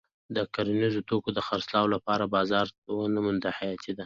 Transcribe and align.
د 0.35 0.37
کرنیزو 0.53 1.01
توکو 1.09 1.29
د 1.33 1.39
خرڅلاو 1.47 1.91
لپاره 1.95 2.31
بازار 2.35 2.65
موندنه 3.25 3.49
حیاتي 3.59 3.91
ده. 3.95 3.99